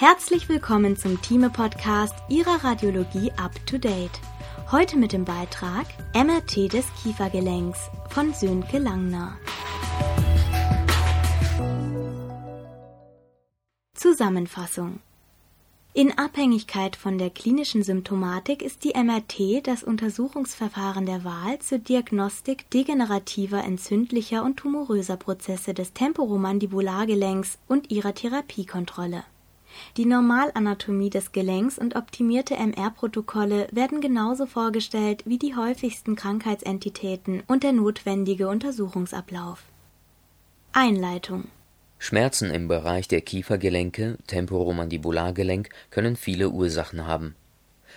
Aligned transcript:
Herzlich 0.00 0.48
willkommen 0.48 0.96
zum 0.96 1.20
Thieme-Podcast 1.20 2.14
Ihrer 2.30 2.64
Radiologie 2.64 3.32
Up 3.32 3.54
to 3.66 3.76
Date. 3.76 4.18
Heute 4.72 4.96
mit 4.96 5.12
dem 5.12 5.26
Beitrag 5.26 5.84
MRT 6.14 6.72
des 6.72 6.86
Kiefergelenks 7.02 7.90
von 8.08 8.32
Sönke 8.32 8.78
Langner. 8.78 9.36
Zusammenfassung 13.92 15.00
in 15.92 16.16
Abhängigkeit 16.16 16.96
von 16.96 17.18
der 17.18 17.28
klinischen 17.28 17.82
Symptomatik 17.82 18.62
ist 18.62 18.84
die 18.84 18.94
MRT 18.96 19.66
das 19.66 19.82
Untersuchungsverfahren 19.82 21.04
der 21.04 21.24
Wahl 21.24 21.58
zur 21.58 21.76
Diagnostik 21.76 22.70
degenerativer, 22.70 23.62
entzündlicher 23.62 24.44
und 24.44 24.56
tumoröser 24.56 25.18
Prozesse 25.18 25.74
des 25.74 25.92
Temporomandibulargelenks 25.92 27.58
und 27.68 27.90
ihrer 27.90 28.14
Therapiekontrolle. 28.14 29.24
Die 29.96 30.06
Normalanatomie 30.06 31.10
des 31.10 31.32
Gelenks 31.32 31.78
und 31.78 31.96
optimierte 31.96 32.54
MR-Protokolle 32.54 33.68
werden 33.72 34.00
genauso 34.00 34.46
vorgestellt 34.46 35.22
wie 35.26 35.38
die 35.38 35.56
häufigsten 35.56 36.16
Krankheitsentitäten 36.16 37.42
und 37.46 37.62
der 37.62 37.72
notwendige 37.72 38.48
Untersuchungsablauf. 38.48 39.62
Einleitung 40.72 41.48
Schmerzen 41.98 42.50
im 42.50 42.66
Bereich 42.68 43.08
der 43.08 43.20
Kiefergelenke 43.20 44.16
(Temporomandibulargelenk) 44.26 45.68
können 45.90 46.16
viele 46.16 46.48
Ursachen 46.48 47.06
haben. 47.06 47.34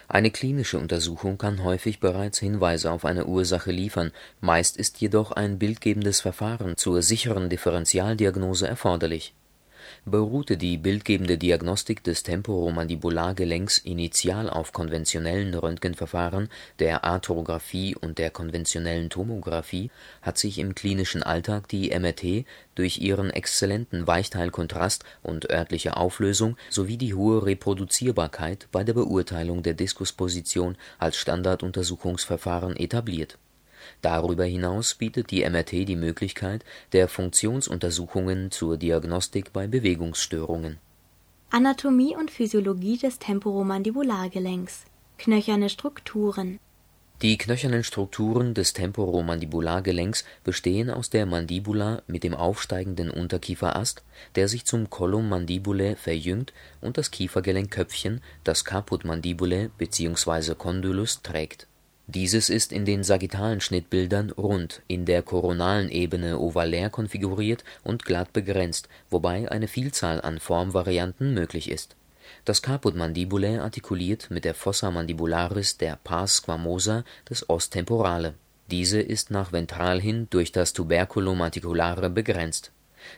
Eine 0.10 0.32
klinische 0.32 0.78
Untersuchung 0.78 1.38
kann 1.38 1.64
häufig 1.64 2.00
bereits 2.00 2.40
Hinweise 2.40 2.92
auf 2.92 3.06
eine 3.06 3.26
Ursache 3.26 3.72
liefern, 3.72 4.12
meist 4.42 4.76
ist 4.76 5.00
jedoch 5.00 5.32
ein 5.32 5.58
bildgebendes 5.58 6.20
Verfahren 6.20 6.76
zur 6.76 7.02
sicheren 7.02 7.50
Differentialdiagnose 7.50 8.68
erforderlich 8.68 9.34
beruhte 10.06 10.58
die 10.58 10.78
bildgebende 10.78 11.38
Diagnostik 11.38 12.04
des 12.04 12.24
Temporomandibulargelenks 12.24 13.78
initial 13.80 14.50
auf 14.50 14.74
konventionellen 14.74 15.54
Röntgenverfahren 15.54 16.50
der 16.80 17.04
Arthrographie 17.04 17.96
und 17.96 18.18
der 18.18 18.30
konventionellen 18.30 19.10
Tomographie, 19.10 19.92
hat 20.22 20.38
sich 20.38 20.60
im 20.60 20.76
klinischen 20.76 21.24
Alltag 21.24 21.68
die 21.68 21.98
MRT 21.98 22.46
durch 22.76 23.00
ihren 23.00 23.30
exzellenten 23.30 24.08
Weichteilkontrast 24.08 25.04
und 25.22 25.50
örtliche 25.50 25.98
Auflösung 25.98 26.58
sowie 26.70 26.98
die 26.98 27.14
hohe 27.14 27.46
Reproduzierbarkeit 27.46 28.68
bei 28.72 28.84
der 28.84 28.94
Beurteilung 28.94 29.64
der 29.64 29.74
Diskusposition 29.74 30.78
als 30.98 31.18
Standarduntersuchungsverfahren 31.18 32.76
etabliert 32.76 33.38
Darüber 34.02 34.46
hinaus 34.46 34.96
bietet 34.96 35.32
die 35.32 35.48
MRT 35.50 35.88
die 35.88 35.96
Möglichkeit 35.96 36.64
der 36.92 37.08
Funktionsuntersuchungen 37.08 38.52
zur 38.52 38.78
Diagnostik 38.78 39.54
bei 39.54 39.68
Bewegungsstörungen. 39.68 40.78
Anatomie 41.50 42.16
und 42.16 42.32
Physiologie 42.32 42.98
des 42.98 43.20
Temporomandibulargelenks 43.20 44.86
Knöcherne 45.20 45.70
Strukturen 45.70 46.60
Die 47.22 47.38
knöchernen 47.38 47.84
Strukturen 47.84 48.56
des 48.56 48.74
Temporomandibulargelenks 48.74 50.26
bestehen 50.44 50.90
aus 50.90 51.12
der 51.12 51.28
Mandibula 51.28 52.02
mit 52.08 52.24
dem 52.24 52.34
aufsteigenden 52.34 53.12
Unterkieferast, 53.12 54.04
der 54.34 54.48
sich 54.48 54.66
zum 54.66 54.90
Collum 54.90 55.30
mandibulae 55.30 55.96
verjüngt 55.96 56.54
und 56.82 56.98
das 56.98 57.12
Kiefergelenkköpfchen, 57.12 58.22
das 58.44 58.66
Caput 58.66 59.06
mandibulae 59.06 59.70
bzw. 59.78 60.56
Condylus, 60.56 61.22
trägt 61.22 61.68
dieses 62.08 62.50
ist 62.50 62.74
in 62.74 62.84
den 62.84 63.04
sagittalen 63.04 63.62
Schnittbildern 63.62 64.32
rund, 64.32 64.82
in 64.88 65.06
der 65.06 65.22
koronalen 65.22 65.90
Ebene 65.90 66.38
ovalär 66.38 66.90
konfiguriert 66.90 67.64
und 67.84 68.04
glatt 68.04 68.34
begrenzt, 68.34 68.90
wobei 69.10 69.50
eine 69.50 69.70
Vielzahl 69.70 70.20
an 70.20 70.40
Formvarianten 70.40 71.34
möglich 71.34 71.72
ist. 71.72 71.96
Das 72.44 72.62
Caput 72.62 72.96
mandibulae 72.96 73.60
artikuliert 73.60 74.30
mit 74.30 74.44
der 74.44 74.54
Fossa 74.54 74.92
mandibularis 74.92 75.78
der 75.78 75.98
Pars 76.04 76.38
squamosa 76.38 77.06
des 77.30 77.50
Os 77.50 77.70
temporale. 77.70 78.34
Diese 78.70 79.00
ist 79.00 79.32
nach 79.32 79.54
ventral 79.54 80.02
hin 80.02 80.28
durch 80.30 80.52
das 80.52 80.74
Tuberculum 80.74 81.42
articulare 81.42 82.10
begrenzt. 82.10 82.72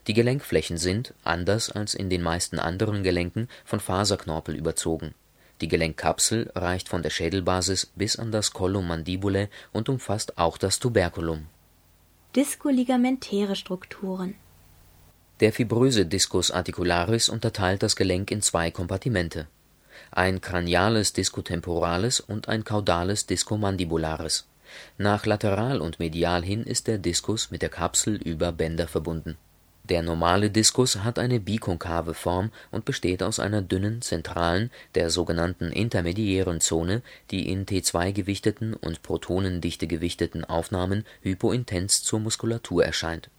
Die 0.06 0.14
Gelenkflächen 0.14 0.78
sind, 0.78 1.16
anders 1.24 1.72
als 1.72 1.96
in 1.96 2.12
den 2.12 2.22
meisten 2.22 2.60
anderen 2.60 3.02
Gelenken, 3.02 3.50
von 3.64 3.80
Faserknorpel 3.80 4.56
überzogen 4.56 5.16
die 5.62 5.68
Gelenkkapsel 5.68 6.52
reicht 6.56 6.90
von 6.90 7.02
der 7.02 7.10
Schädelbasis 7.10 7.86
bis 7.96 8.18
an 8.18 8.32
das 8.32 8.52
Collum 8.52 8.88
mandibulae 8.88 9.50
und 9.72 9.90
umfasst 9.90 10.38
auch 10.38 10.58
das 10.58 10.80
Tuberculum. 10.80 11.48
Diskoligamentäre 12.36 13.56
Strukturen 13.56 14.36
Der 15.40 15.54
fibröse 15.54 16.06
Discus 16.06 16.52
articularis 16.52 17.30
unterteilt 17.30 17.84
das 17.84 17.96
Gelenk 17.96 18.32
in 18.32 18.42
zwei 18.42 18.72
Kompartimente: 18.72 19.48
ein 20.12 20.42
craniales 20.42 21.14
Discotemporales 21.14 22.20
und 22.20 22.50
ein 22.50 22.66
caudales 22.66 23.26
Discomandibularis. 23.26 24.48
Nach 24.98 25.26
lateral 25.26 25.80
und 25.80 26.00
medial 26.00 26.44
hin 26.44 26.64
ist 26.64 26.88
der 26.88 26.98
Diskus 26.98 27.52
mit 27.52 27.62
der 27.62 27.70
Kapsel 27.70 28.16
über 28.16 28.52
Bänder 28.52 28.88
verbunden 28.88 29.38
der 29.90 30.02
normale 30.02 30.50
Diskus 30.50 30.98
hat 31.04 31.20
eine 31.20 31.40
bikonkave 31.40 32.14
Form 32.14 32.52
und 32.72 32.86
besteht 32.86 33.22
aus 33.22 33.40
einer 33.40 33.62
dünnen 33.62 34.02
zentralen, 34.02 34.72
der 34.96 35.10
sogenannten 35.10 35.72
intermediären 35.72 36.60
Zone, 36.60 37.02
die 37.32 37.50
in 37.50 37.66
T2-gewichteten 37.66 38.74
und 38.74 39.04
protonendichte-gewichteten 39.04 40.44
Aufnahmen 40.44 41.06
hypointens 41.22 42.04
zur 42.04 42.20
Muskulatur 42.20 42.84
erscheint. 42.84 43.30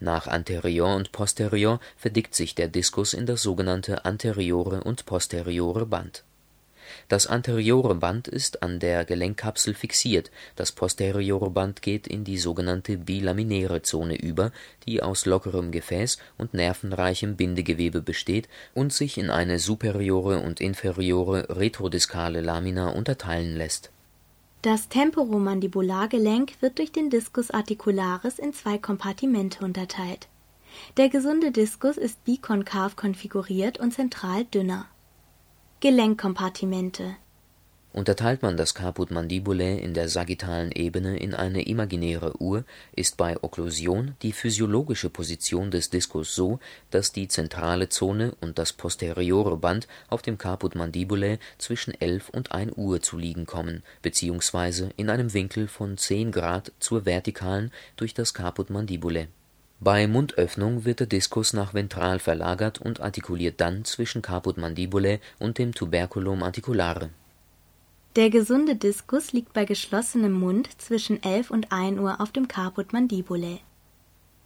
Nach 0.00 0.26
anterior 0.26 0.94
und 0.94 1.12
posterior 1.12 1.80
verdickt 1.96 2.34
sich 2.34 2.54
der 2.54 2.68
Diskus 2.68 3.14
in 3.14 3.26
das 3.26 3.42
sogenannte 3.42 4.04
anteriore 4.04 4.84
und 4.84 5.06
posteriore 5.06 5.86
Band 5.86 6.24
das 7.08 7.26
anteriore 7.26 7.94
Band 7.94 8.28
ist 8.28 8.62
an 8.62 8.78
der 8.78 9.04
Gelenkkapsel 9.04 9.74
fixiert, 9.74 10.30
das 10.56 10.72
posteriore 10.72 11.50
Band 11.50 11.82
geht 11.82 12.06
in 12.06 12.24
die 12.24 12.38
sogenannte 12.38 12.96
bilaminäre 12.98 13.82
Zone 13.82 14.16
über, 14.16 14.52
die 14.86 15.02
aus 15.02 15.26
lockerem 15.26 15.70
Gefäß 15.70 16.18
und 16.38 16.54
nervenreichem 16.54 17.36
Bindegewebe 17.36 18.02
besteht 18.02 18.48
und 18.74 18.92
sich 18.92 19.18
in 19.18 19.30
eine 19.30 19.58
superiore 19.58 20.40
und 20.40 20.60
inferiore 20.60 21.48
retrodiskale 21.48 22.40
Lamina 22.40 22.90
unterteilen 22.90 23.56
lässt. 23.56 23.90
Das 24.62 24.88
Temporomandibulargelenk 24.88 26.52
wird 26.60 26.78
durch 26.78 26.92
den 26.92 27.10
Discus 27.10 27.50
articularis 27.50 28.38
in 28.38 28.52
zwei 28.52 28.78
Kompartimente 28.78 29.64
unterteilt. 29.64 30.28
Der 30.96 31.08
gesunde 31.08 31.50
Diskus 31.50 31.96
ist 31.96 32.24
bikonkav 32.24 32.96
konfiguriert 32.96 33.78
und 33.78 33.92
zentral 33.92 34.44
dünner 34.44 34.86
Gelenkkompartimente. 35.82 37.16
Unterteilt 37.92 38.40
man 38.42 38.56
das 38.56 38.72
Caput 38.72 39.10
mandibulae 39.10 39.78
in 39.78 39.94
der 39.94 40.08
sagittalen 40.08 40.70
Ebene 40.70 41.18
in 41.18 41.34
eine 41.34 41.62
imaginäre 41.62 42.40
Uhr, 42.40 42.64
ist 42.94 43.16
bei 43.16 43.42
Okklusion 43.42 44.14
die 44.22 44.30
physiologische 44.30 45.10
Position 45.10 45.72
des 45.72 45.90
Diskus 45.90 46.36
so, 46.36 46.60
dass 46.92 47.10
die 47.10 47.26
zentrale 47.26 47.88
Zone 47.88 48.36
und 48.40 48.60
das 48.60 48.72
posteriore 48.72 49.56
Band 49.56 49.88
auf 50.08 50.22
dem 50.22 50.38
Caput 50.38 50.76
mandibulae 50.76 51.40
zwischen 51.58 52.00
11 52.00 52.28
und 52.28 52.52
1 52.52 52.74
Uhr 52.76 53.02
zu 53.02 53.18
liegen 53.18 53.44
kommen 53.44 53.82
beziehungsweise 54.02 54.90
in 54.96 55.10
einem 55.10 55.34
Winkel 55.34 55.66
von 55.66 55.98
10 55.98 56.30
Grad 56.30 56.70
zur 56.78 57.06
vertikalen 57.06 57.72
durch 57.96 58.14
das 58.14 58.34
Caput 58.34 58.70
mandibulae 58.70 59.26
bei 59.84 60.06
Mundöffnung 60.06 60.84
wird 60.84 61.00
der 61.00 61.08
Diskus 61.08 61.52
nach 61.52 61.74
ventral 61.74 62.20
verlagert 62.20 62.80
und 62.80 63.00
artikuliert 63.00 63.60
dann 63.60 63.84
zwischen 63.84 64.22
Caput 64.22 64.56
mandibulae 64.56 65.18
und 65.40 65.58
dem 65.58 65.74
Tuberculum 65.74 66.44
articulare. 66.44 67.10
Der 68.14 68.30
gesunde 68.30 68.76
Diskus 68.76 69.32
liegt 69.32 69.52
bei 69.52 69.64
geschlossenem 69.64 70.34
Mund 70.34 70.68
zwischen 70.78 71.20
11 71.20 71.50
und 71.50 71.72
1 71.72 71.98
Uhr 71.98 72.20
auf 72.20 72.30
dem 72.30 72.46
Caput 72.46 72.92
mandibulae. 72.92 73.58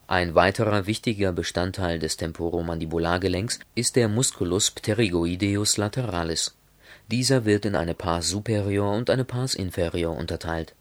Ein 0.06 0.34
weiterer 0.34 0.86
wichtiger 0.86 1.32
Bestandteil 1.32 1.98
des 1.98 2.16
Temporomandibulargelenks 2.16 3.58
ist 3.74 3.96
der 3.96 4.08
Musculus 4.08 4.70
pterygoideus 4.70 5.76
lateralis. 5.76 6.56
Dieser 7.10 7.44
wird 7.44 7.66
in 7.66 7.74
eine 7.74 7.94
Pars 7.94 8.28
superior 8.30 8.92
und 8.92 9.10
eine 9.10 9.24
Pars 9.24 9.54
inferior 9.54 10.16
unterteilt 10.16 10.75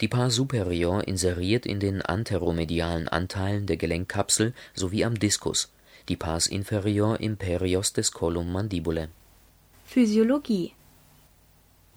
die 0.00 0.08
Pars 0.08 0.34
superior 0.34 1.06
inseriert 1.06 1.66
in 1.66 1.80
den 1.80 2.02
anteromedialen 2.02 3.08
Anteilen 3.08 3.66
der 3.66 3.76
Gelenkkapsel 3.76 4.52
sowie 4.74 5.04
am 5.04 5.18
Diskus, 5.18 5.72
die 6.08 6.16
Pars 6.16 6.46
inferior 6.46 7.20
im 7.20 7.36
Perios 7.36 7.92
des 7.92 8.12
Collum 8.12 8.50
mandibulae. 8.52 9.08
Physiologie 9.86 10.72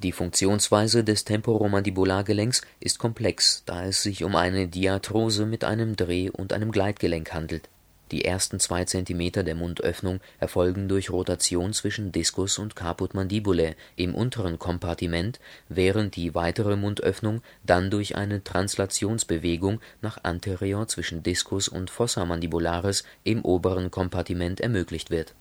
Die 0.01 0.11
Funktionsweise 0.11 1.03
des 1.03 1.25
Temporomandibulargelenks 1.25 2.61
ist 2.79 2.99
komplex, 2.99 3.63
da 3.65 3.85
es 3.85 4.03
sich 4.03 4.23
um 4.23 4.35
eine 4.35 4.67
Diarthrose 4.67 5.45
mit 5.45 5.63
einem 5.63 5.95
Dreh 5.95 6.29
und 6.29 6.53
einem 6.53 6.71
Gleitgelenk 6.71 7.33
handelt 7.33 7.69
die 8.11 8.25
ersten 8.25 8.59
zwei 8.59 8.85
Zentimeter 8.85 9.43
der 9.43 9.55
Mundöffnung 9.55 10.19
erfolgen 10.39 10.87
durch 10.87 11.09
Rotation 11.09 11.73
zwischen 11.73 12.11
Diskus 12.11 12.59
und 12.59 12.75
Caput 12.75 13.13
mandibulae 13.13 13.75
im 13.95 14.13
unteren 14.13 14.59
Kompartiment, 14.59 15.39
während 15.69 16.15
die 16.15 16.35
weitere 16.35 16.75
Mundöffnung 16.75 17.41
dann 17.65 17.89
durch 17.89 18.15
eine 18.15 18.43
Translationsbewegung 18.43 19.79
nach 20.01 20.23
anterior 20.23 20.87
zwischen 20.87 21.23
Diskus 21.23 21.67
und 21.67 21.89
Fossa 21.89 22.25
mandibularis 22.25 23.03
im 23.23 23.43
oberen 23.43 23.89
Kompartiment 23.89 24.61
ermöglicht 24.61 25.09
wird. 25.09 25.33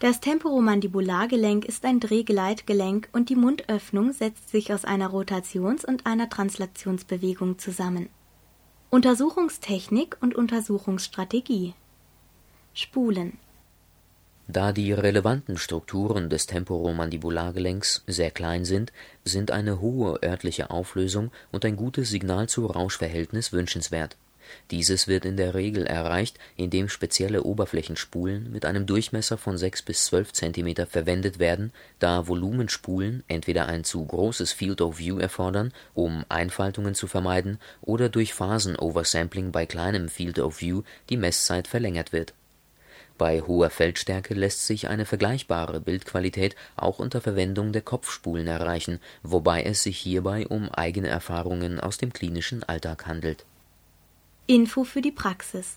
Das 0.00 0.20
Temporomandibulargelenk 0.20 1.64
ist 1.64 1.84
ein 1.84 1.98
Drehgleitgelenk 1.98 3.08
und 3.12 3.30
die 3.30 3.34
Mundöffnung 3.34 4.12
setzt 4.12 4.48
sich 4.48 4.72
aus 4.72 4.84
einer 4.84 5.08
Rotations- 5.08 5.84
und 5.84 6.06
einer 6.06 6.28
Translationsbewegung 6.28 7.58
zusammen. 7.58 8.08
Untersuchungstechnik 8.90 10.16
und 10.22 10.34
Untersuchungsstrategie. 10.34 11.74
Spulen. 12.72 13.36
Da 14.46 14.72
die 14.72 14.94
relevanten 14.94 15.58
Strukturen 15.58 16.30
des 16.30 16.46
Temporomandibulargelenks 16.46 18.02
sehr 18.06 18.30
klein 18.30 18.64
sind, 18.64 18.94
sind 19.26 19.50
eine 19.50 19.82
hohe 19.82 20.22
örtliche 20.22 20.70
Auflösung 20.70 21.32
und 21.52 21.66
ein 21.66 21.76
gutes 21.76 22.08
Signal-zu-Rausch-Verhältnis 22.08 23.52
wünschenswert 23.52 24.16
dieses 24.70 25.08
wird 25.08 25.24
in 25.24 25.36
der 25.36 25.54
Regel 25.54 25.86
erreicht, 25.86 26.38
indem 26.56 26.88
spezielle 26.88 27.42
Oberflächenspulen 27.42 28.50
mit 28.52 28.64
einem 28.64 28.86
Durchmesser 28.86 29.38
von 29.38 29.58
6 29.58 29.82
bis 29.82 30.04
12 30.06 30.32
cm 30.32 30.86
verwendet 30.86 31.38
werden, 31.38 31.72
da 31.98 32.26
Volumenspulen 32.28 33.24
entweder 33.28 33.66
ein 33.66 33.84
zu 33.84 34.04
großes 34.04 34.52
Field 34.52 34.80
of 34.80 34.98
View 34.98 35.18
erfordern, 35.18 35.72
um 35.94 36.24
Einfaltungen 36.28 36.94
zu 36.94 37.06
vermeiden, 37.06 37.58
oder 37.80 38.08
durch 38.08 38.34
Phasen-Oversampling 38.34 39.52
bei 39.52 39.66
kleinem 39.66 40.08
Field 40.08 40.38
of 40.38 40.60
View 40.60 40.82
die 41.08 41.16
Messzeit 41.16 41.68
verlängert 41.68 42.12
wird. 42.12 42.34
Bei 43.18 43.40
hoher 43.40 43.68
Feldstärke 43.68 44.32
lässt 44.32 44.64
sich 44.64 44.86
eine 44.88 45.04
vergleichbare 45.04 45.80
Bildqualität 45.80 46.54
auch 46.76 47.00
unter 47.00 47.20
Verwendung 47.20 47.72
der 47.72 47.82
Kopfspulen 47.82 48.46
erreichen, 48.46 49.00
wobei 49.24 49.64
es 49.64 49.82
sich 49.82 49.98
hierbei 49.98 50.46
um 50.46 50.70
eigene 50.70 51.08
Erfahrungen 51.08 51.80
aus 51.80 51.98
dem 51.98 52.12
klinischen 52.12 52.62
Alltag 52.62 53.06
handelt 53.06 53.44
Info 54.50 54.84
für 54.84 55.02
die 55.02 55.12
Praxis. 55.12 55.76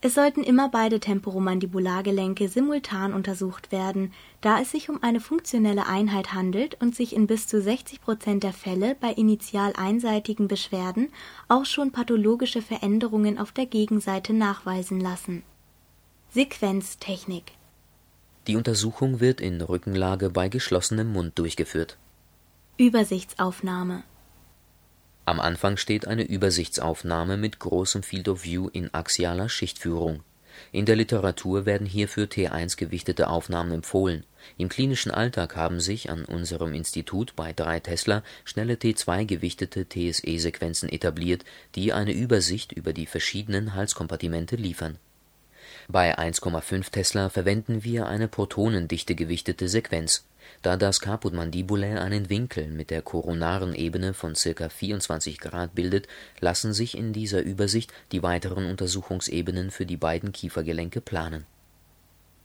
Es 0.00 0.14
sollten 0.14 0.42
immer 0.42 0.68
beide 0.68 0.98
Temporomandibulargelenke 0.98 2.48
simultan 2.48 3.14
untersucht 3.14 3.70
werden, 3.70 4.12
da 4.40 4.60
es 4.60 4.72
sich 4.72 4.90
um 4.90 5.00
eine 5.00 5.20
funktionelle 5.20 5.86
Einheit 5.86 6.34
handelt 6.34 6.76
und 6.80 6.96
sich 6.96 7.14
in 7.14 7.28
bis 7.28 7.46
zu 7.46 7.62
60 7.62 8.00
Prozent 8.00 8.42
der 8.42 8.52
Fälle 8.52 8.96
bei 9.00 9.12
initial 9.12 9.74
einseitigen 9.76 10.48
Beschwerden 10.48 11.12
auch 11.46 11.66
schon 11.66 11.92
pathologische 11.92 12.62
Veränderungen 12.62 13.38
auf 13.38 13.52
der 13.52 13.66
Gegenseite 13.66 14.32
nachweisen 14.32 14.98
lassen. 14.98 15.44
Sequenztechnik 16.30 17.52
Die 18.48 18.56
Untersuchung 18.56 19.20
wird 19.20 19.40
in 19.40 19.60
Rückenlage 19.60 20.30
bei 20.30 20.48
geschlossenem 20.48 21.12
Mund 21.12 21.38
durchgeführt. 21.38 21.96
Übersichtsaufnahme 22.76 24.02
am 25.24 25.40
Anfang 25.40 25.76
steht 25.76 26.06
eine 26.06 26.24
Übersichtsaufnahme 26.24 27.36
mit 27.36 27.58
großem 27.58 28.02
Field 28.02 28.28
of 28.28 28.44
View 28.44 28.68
in 28.68 28.92
axialer 28.92 29.48
Schichtführung. 29.48 30.22
In 30.72 30.84
der 30.84 30.96
Literatur 30.96 31.66
werden 31.66 31.86
hierfür 31.86 32.24
T1-gewichtete 32.24 33.28
Aufnahmen 33.28 33.72
empfohlen. 33.72 34.24
Im 34.58 34.68
klinischen 34.68 35.10
Alltag 35.10 35.56
haben 35.56 35.80
sich 35.80 36.10
an 36.10 36.24
unserem 36.24 36.74
Institut 36.74 37.34
bei 37.36 37.52
3 37.52 37.80
Tesla 37.80 38.22
schnelle 38.44 38.74
T2-gewichtete 38.74 39.86
TSE-Sequenzen 39.88 40.88
etabliert, 40.88 41.44
die 41.74 41.92
eine 41.92 42.12
Übersicht 42.12 42.72
über 42.72 42.92
die 42.92 43.06
verschiedenen 43.06 43.74
Halskompartimente 43.74 44.56
liefern. 44.56 44.98
Bei 45.88 46.18
1,5 46.18 46.90
Tesla 46.90 47.28
verwenden 47.28 47.84
wir 47.84 48.06
eine 48.06 48.28
protonendichte 48.28 49.14
gewichtete 49.14 49.68
Sequenz 49.68 50.24
da 50.62 50.76
das 50.76 51.00
Caput 51.00 51.32
mandibulae 51.32 51.98
einen 51.98 52.28
Winkel 52.30 52.68
mit 52.68 52.90
der 52.90 53.02
koronaren 53.02 53.74
Ebene 53.74 54.14
von 54.14 54.34
ca. 54.34 54.68
24 54.68 55.38
Grad 55.38 55.74
bildet, 55.74 56.08
lassen 56.40 56.72
sich 56.72 56.96
in 56.96 57.12
dieser 57.12 57.42
Übersicht 57.42 57.92
die 58.12 58.22
weiteren 58.22 58.66
Untersuchungsebenen 58.66 59.70
für 59.70 59.86
die 59.86 59.96
beiden 59.96 60.32
Kiefergelenke 60.32 61.00
planen. 61.00 61.46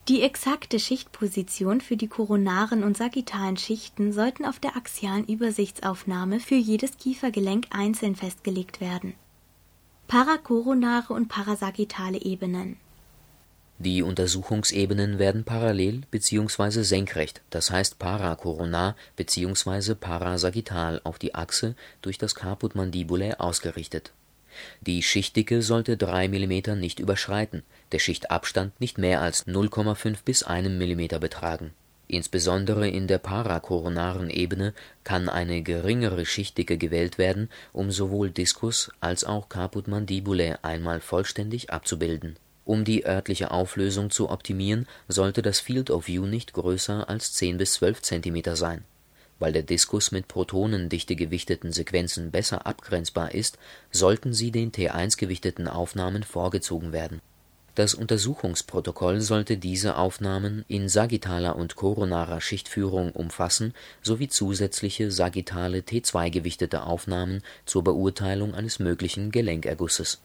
Die 0.07 0.21
exakte 0.21 0.80
Schichtposition 0.80 1.81
für 1.81 1.97
die 1.97 2.07
koronaren 2.07 2.83
und 2.83 2.95
sagittalen 2.95 3.57
Schichten 3.57 4.13
sollten 4.13 4.45
auf 4.45 4.59
der 4.59 4.77
axialen 4.77 5.25
Übersichtsaufnahme 5.25 6.39
für 6.39 6.56
jedes 6.56 6.97
Kiefergelenk 6.97 7.68
einzeln 7.71 8.15
festgelegt 8.15 8.81
werden. 8.81 9.15
Parakoronare 10.07 11.13
und 11.13 11.27
parasagittale 11.27 12.21
Ebenen 12.21 12.77
die 13.77 14.04
Untersuchungsebenen 14.04 15.19
werden 15.19 15.44
parallel 15.44 16.04
bzw. 16.10 16.83
senkrecht, 16.83 17.42
das 17.50 17.72
heißt 17.72 18.00
parakoronar 18.00 18.95
bzw. 19.18 19.95
parasagittal 19.95 21.01
auf 21.04 21.19
die 21.19 21.36
Achse 21.36 21.75
durch 22.01 22.18
das 22.18 22.36
Caput 22.36 22.75
mandibulae 22.75 23.33
ausgerichtet. 23.38 24.13
Die 24.80 25.04
Schichtdicke 25.04 25.62
sollte 25.62 25.98
3 25.98 26.30
mm 26.30 26.80
nicht 26.80 27.01
überschreiten, 27.01 27.63
der 27.92 28.00
Schichtabstand 28.00 28.80
nicht 28.80 28.98
mehr 28.98 29.19
als 29.19 29.45
0,5 29.45 30.19
bis 30.24 30.44
1 30.44 30.69
mm 30.69 31.19
betragen. 31.19 31.74
Insbesondere 32.07 32.88
in 32.88 33.07
der 33.07 33.18
parakoronaren 33.18 34.30
Ebene 34.30 34.74
kann 35.04 35.28
eine 35.28 35.62
geringere 35.63 36.25
Schichtdicke 36.25 36.78
gewählt 36.78 37.18
werden, 37.18 37.50
um 37.74 37.92
sowohl 37.92 38.30
Diskus 38.30 38.89
als 39.01 39.25
auch 39.25 39.50
Caput 39.50 39.89
mandibulae 39.89 40.60
einmal 40.62 41.01
vollständig 41.01 41.71
abzubilden 41.71 42.38
um 42.66 42.84
die 42.84 43.06
örtliche 43.06 43.52
Auflösung 43.52 44.10
zu 44.10 44.30
optimieren, 44.30 44.88
sollte 45.08 45.42
das 45.42 45.60
Field 45.60 45.92
of 45.92 46.08
View 46.08 46.26
nicht 46.26 46.54
größer 46.54 47.08
als 47.08 47.34
10 47.34 47.58
bis 47.58 47.74
12 47.74 48.02
cm 48.02 48.56
sein. 48.56 48.84
Weil 49.38 49.54
der 49.54 49.64
Diskus 49.64 50.12
mit 50.12 50.28
protonendichte 50.28 51.16
gewichteten 51.16 51.72
Sequenzen 51.72 52.32
besser 52.32 52.66
abgrenzbar 52.66 53.34
ist, 53.34 53.60
sollten 53.92 54.34
sie 54.34 54.52
den 54.52 54.72
T1-gewichteten 54.72 55.68
Aufnahmen 55.68 56.24
vorgezogen 56.24 56.92
werden. 56.92 57.22
Das 57.76 57.94
Untersuchungsprotokoll 57.94 59.20
sollte 59.20 59.58
diese 59.58 59.98
Aufnahmen 59.98 60.64
in 60.70 60.88
sagittaler 60.88 61.58
und 61.58 61.76
koronarer 61.76 62.40
Schichtführung 62.40 63.12
umfassen 63.12 63.74
sowie 64.02 64.30
zusätzliche 64.30 65.12
sagittale 65.12 65.80
T2-gewichtete 65.80 66.84
Aufnahmen 66.84 67.44
zur 67.66 67.84
Beurteilung 67.84 68.56
eines 68.56 68.80
möglichen 68.80 69.30
Gelenkergusses 69.30 70.22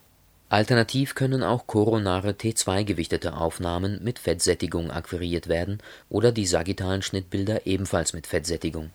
Alternativ 0.50 1.14
können 1.14 1.44
auch 1.44 1.68
koronare 1.68 2.30
T2-gewichtete 2.30 3.36
Aufnahmen 3.36 4.02
mit 4.02 4.18
Fettsättigung 4.18 4.90
akquiriert 4.90 5.46
werden 5.46 5.78
oder 6.08 6.32
die 6.32 6.44
sagittalen 6.44 7.02
Schnittbilder 7.02 7.66
ebenfalls 7.68 8.14
mit 8.14 8.26
Fettsättigung. 8.26 8.90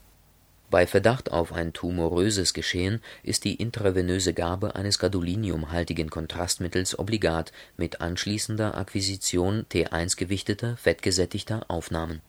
Bei 0.69 0.85
Verdacht 0.85 1.31
auf 1.31 1.53
ein 1.53 1.71
tumoröses 1.71 2.53
Geschehen 2.53 3.01
ist 3.23 3.45
die 3.45 3.55
intravenöse 3.55 4.33
Gabe 4.33 4.75
eines 4.75 4.99
gadoliniumhaltigen 4.99 6.09
Kontrastmittels 6.09 6.99
obligat 6.99 7.53
mit 7.77 8.01
anschließender 8.01 8.75
Akquisition 8.75 9.65
T1-gewichteter, 9.71 10.75
fettgesättigter 10.75 11.63
Aufnahmen. 11.69 12.21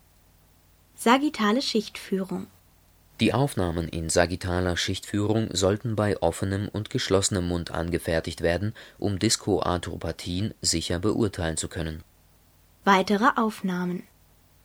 Sagittale 0.95 1.63
Schichtführung 1.63 2.47
die 3.21 3.33
Aufnahmen 3.33 3.89
in 3.89 4.11
sagittaler 4.11 4.77
Schichtführung 4.77 5.49
sollten 5.53 5.97
bei 5.97 6.21
offenem 6.21 6.69
und 6.69 6.91
geschlossenem 6.91 7.49
Mund 7.49 7.71
angefertigt 7.71 8.43
werden, 8.43 8.75
um 8.99 9.19
Diskoarthropathien 9.19 10.53
sicher 10.61 10.99
beurteilen 10.99 11.57
zu 11.57 11.69
können. 11.69 12.03
Weitere 12.85 13.29
Aufnahmen 13.37 14.03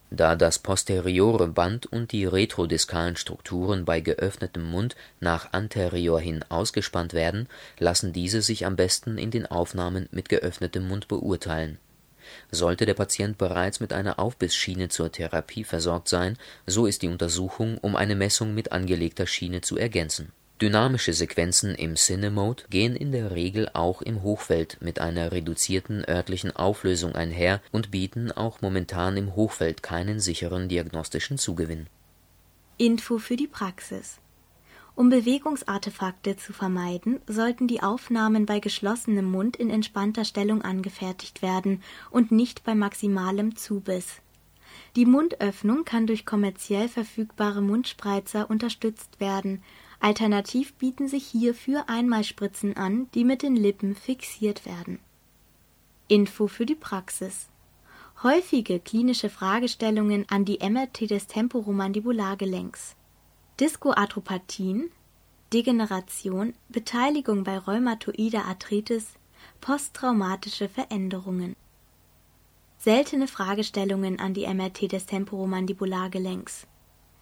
Da 0.10 0.36
das 0.36 0.60
posteriore 0.60 1.48
Band 1.48 1.86
und 1.86 2.12
die 2.12 2.26
retrodiskalen 2.26 3.16
Strukturen 3.16 3.86
bei 3.86 4.02
geöffnetem 4.02 4.70
Mund 4.70 4.98
nach 5.22 5.54
anterior 5.54 6.20
hin 6.20 6.44
ausgespannt 6.50 7.14
werden, 7.14 7.48
lassen 7.80 8.12
diese 8.12 8.42
sich 8.42 8.66
am 8.66 8.76
besten 8.76 9.18
in 9.18 9.32
den 9.32 9.46
Aufnahmen 9.46 10.10
mit 10.12 10.28
geöffnetem 10.28 10.88
Mund 10.88 11.08
beurteilen 11.08 11.80
sollte 12.52 12.86
der 12.86 12.94
Patient 12.94 13.38
bereits 13.38 13.80
mit 13.80 13.94
einer 13.94 14.20
Aufbissschiene 14.20 14.90
zur 14.90 15.12
Therapie 15.12 15.64
versorgt 15.64 16.08
sein, 16.08 16.38
so 16.66 16.86
ist 16.86 17.02
die 17.02 17.08
Untersuchung 17.08 17.78
um 17.78 17.96
eine 17.96 18.16
Messung 18.16 18.54
mit 18.54 18.72
angelegter 18.72 19.28
Schiene 19.28 19.62
zu 19.62 19.78
ergänzen. 19.78 20.32
Dynamische 20.62 21.14
Sequenzen 21.14 21.74
im 21.74 21.96
Cine-Mode 21.96 22.66
gehen 22.70 22.96
in 22.96 23.12
der 23.12 23.32
Regel 23.32 23.68
auch 23.74 24.04
im 24.04 24.22
Hochfeld 24.22 24.78
mit 24.80 25.00
einer 25.00 25.32
reduzierten 25.32 26.06
örtlichen 26.08 26.56
Auflösung 26.56 27.16
einher 27.16 27.62
und 27.72 27.90
bieten 27.90 28.32
auch 28.32 28.62
momentan 28.62 29.18
im 29.18 29.36
Hochfeld 29.36 29.82
keinen 29.82 30.20
sicheren 30.20 30.70
diagnostischen 30.70 31.40
Zugewinn. 31.40 31.88
Info 32.78 33.18
für 33.18 33.38
die 33.38 33.48
Praxis 33.48 34.21
um 35.02 35.10
Bewegungsartefakte 35.10 36.38
zu 36.38 36.54
vermeiden, 36.54 37.22
sollten 37.26 37.68
die 37.68 37.82
Aufnahmen 37.82 38.46
bei 38.46 38.60
geschlossenem 38.60 39.26
Mund 39.26 39.58
in 39.58 39.72
entspannter 39.72 40.26
Stellung 40.26 40.62
angefertigt 40.62 41.42
werden 41.42 41.82
und 42.12 42.32
nicht 42.32 42.64
bei 42.64 42.76
maximalem 42.76 43.56
Zubiss. 43.56 44.22
Die 44.96 45.08
Mundöffnung 45.08 45.86
kann 45.86 46.06
durch 46.06 46.24
kommerziell 46.24 46.88
verfügbare 46.88 47.64
Mundspreizer 47.64 48.48
unterstützt 48.48 49.20
werden, 49.20 49.64
alternativ 50.00 50.76
bieten 50.76 51.08
sich 51.08 51.26
hierfür 51.26 51.86
Einmalspritzen 51.90 52.78
an, 52.78 53.08
die 53.16 53.24
mit 53.24 53.42
den 53.42 53.56
Lippen 53.56 53.96
fixiert 53.96 54.68
werden. 54.68 55.00
Info 56.10 56.46
für 56.46 56.68
die 56.68 56.76
Praxis 56.76 57.48
Häufige 58.22 58.80
klinische 58.80 59.32
Fragestellungen 59.32 60.28
an 60.30 60.46
die 60.46 60.60
MRT 60.62 61.10
des 61.10 61.26
Temporomandibulargelenks 61.26 62.96
Diskoarthropathien, 63.62 64.90
Degeneration, 65.54 66.56
Beteiligung 66.70 67.44
bei 67.44 67.60
rheumatoider 67.60 68.46
Arthritis, 68.46 69.14
posttraumatische 69.60 70.68
Veränderungen. 70.68 71.56
Seltene 72.80 73.28
Fragestellungen 73.28 74.20
an 74.20 74.34
die 74.34 74.52
MRT 74.52 74.92
des 74.92 75.06
Temporomandibulargelenks. 75.06 76.66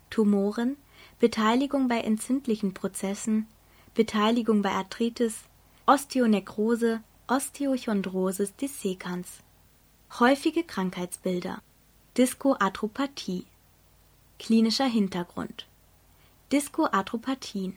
Tumoren, 0.10 0.78
Beteiligung 1.20 1.90
bei 1.90 2.00
entzündlichen 2.00 2.74
Prozessen, 2.74 3.46
Beteiligung 3.94 4.62
bei 4.62 4.72
Arthritis, 4.72 5.44
Osteonekrose, 5.88 7.02
Osteochondrosis 7.28 8.56
dissecans. 8.56 9.40
Häufige 10.18 10.64
Krankheitsbilder. 10.64 11.62
Diskoarthropathie 12.16 13.46
Klinischer 14.40 14.86
Hintergrund 14.86 15.69
Diskoarthropathien 16.52 17.76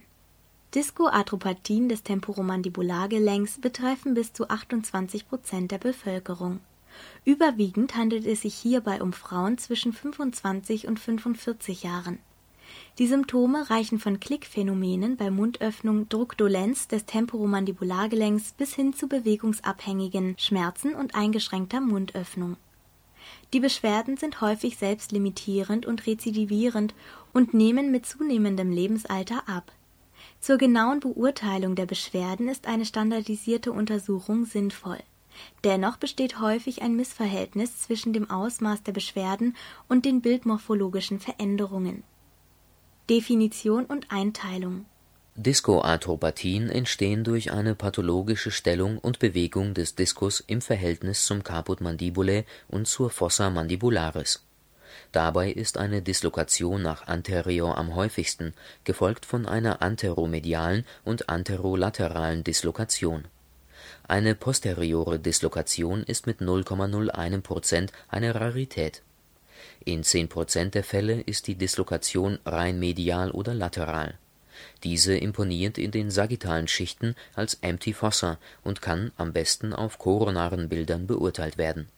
Diskoarthropathien 0.75 1.91
des 1.91 2.05
Temporomandibulargelenks 2.05 3.61
betreffen 3.61 4.15
bis 4.15 4.33
zu 4.33 4.49
28 4.49 5.29
Prozent 5.29 5.73
der 5.73 5.77
Bevölkerung. 5.77 6.59
Überwiegend 7.27 7.95
handelt 7.97 8.25
es 8.25 8.41
sich 8.41 8.55
hierbei 8.55 9.03
um 9.03 9.13
Frauen 9.13 9.59
zwischen 9.59 9.93
25 9.93 10.89
und 10.89 10.99
45 10.99 11.83
Jahren. 11.83 12.19
Die 12.99 13.07
Symptome 13.07 13.69
reichen 13.69 13.99
von 13.99 14.21
Klickphänomenen 14.21 15.19
bei 15.19 15.31
Mundöffnung, 15.31 16.09
Druckdolenz 16.09 16.89
des 16.89 17.05
Temporomandibulargelenks 17.05 18.53
bis 18.53 18.75
hin 18.75 18.95
zu 18.95 19.07
bewegungsabhängigen 19.07 20.37
Schmerzen 20.39 20.95
und 20.95 21.15
eingeschränkter 21.15 21.83
Mundöffnung. 21.83 22.57
Die 23.53 23.61
Beschwerden 23.61 24.17
sind 24.17 24.41
häufig 24.41 24.79
selbstlimitierend 24.79 25.85
und 25.85 26.07
rezidivierend 26.07 26.95
und 27.33 27.55
nehmen 27.55 27.91
mit 27.91 28.07
zunehmendem 28.07 28.71
Lebensalter 28.71 29.49
ab 29.49 29.73
zur 30.41 30.59
genauen 30.59 31.01
Beurteilung 31.01 31.77
der 31.77 31.87
Beschwerden 31.87 32.49
ist 32.49 32.67
eine 32.67 32.85
standardisierte 32.85 33.73
Untersuchung 33.73 34.45
sinnvoll. 34.45 34.99
Dennoch 35.65 35.97
besteht 35.97 36.41
häufig 36.41 36.83
ein 36.83 36.97
Missverhältnis 36.97 37.81
zwischen 37.81 38.13
dem 38.13 38.29
Ausmaß 38.29 38.83
der 38.83 38.93
Beschwerden 38.93 39.57
und 39.89 40.05
den 40.05 40.21
bildmorphologischen 40.21 41.21
Veränderungen. 41.21 42.03
Definition 43.09 43.85
und 43.85 44.11
Einteilung 44.11 44.85
Diskoarthropathien 45.35 46.69
entstehen 46.69 47.25
durch 47.25 47.53
eine 47.53 47.75
pathologische 47.75 48.51
Stellung 48.51 48.99
und 48.99 49.19
Bewegung 49.19 49.73
des 49.73 49.95
Diskus 49.95 50.41
im 50.41 50.61
Verhältnis 50.61 51.25
zum 51.25 51.43
Caput 51.43 51.81
mandibulae 51.81 52.45
und 52.69 52.87
zur 52.87 53.09
Fossa 53.11 53.49
mandibularis 53.49 54.45
Dabei 55.13 55.51
ist 55.51 55.77
eine 55.77 56.01
Dislokation 56.01 56.81
nach 56.81 57.07
anterior 57.07 57.77
am 57.77 57.95
häufigsten, 57.95 58.55
gefolgt 58.85 59.27
von 59.27 59.45
einer 59.45 59.83
anteromedialen 59.83 60.87
und 61.05 61.29
anterolateralen 61.29 62.45
Dislokation. 62.45 63.27
Eine 64.09 64.35
posteriore 64.35 65.19
Dislokation 65.19 66.03
ist 66.03 66.27
mit 66.27 66.41
0,01 66.41 67.43
Prozent 67.43 67.93
eine 68.09 68.35
Rarität. 68.35 69.03
In 69.85 70.03
10 70.03 70.29
Prozent 70.29 70.75
der 70.75 70.85
Fälle 70.85 71.21
ist 71.21 71.47
die 71.47 71.57
Dislokation 71.57 72.39
rein 72.47 72.79
medial 72.79 73.31
oder 73.33 73.55
lateral. 73.55 74.15
Diese 74.83 75.15
imponiert 75.15 75.77
in 75.77 75.91
den 75.91 76.11
sagittalen 76.11 76.69
Schichten 76.69 77.17
als 77.35 77.59
Empty 77.61 77.93
Fossa 77.93 78.39
und 78.65 78.81
kann 78.81 79.13
am 79.19 79.33
besten 79.33 79.75
auf 79.75 79.99
koronaren 79.99 80.71
Bildern 80.71 81.07
beurteilt 81.07 81.59
werden 81.59 81.89